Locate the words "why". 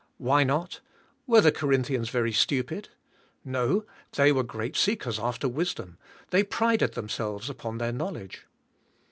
0.17-0.43